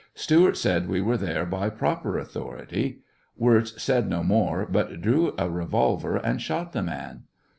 Stewart 0.15 0.57
said 0.57 0.89
we 0.89 0.99
were 0.99 1.15
there 1.15 1.45
by 1.45 1.69
proper 1.69 2.17
authority. 2.17 3.03
Wirz 3.37 3.79
said 3.79 4.09
no 4.09 4.23
more, 4.23 4.65
but 4.65 4.99
drew 4.99 5.35
a 5.37 5.47
revolver 5.47 6.15
and 6.15 6.41
shot 6.41 6.71
the 6.71 6.81
man. 6.81 7.25